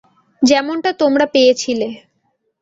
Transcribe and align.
যেমনটা 0.41 0.91
তোমরা 1.01 1.25
পেয়েছিলে। 1.33 1.87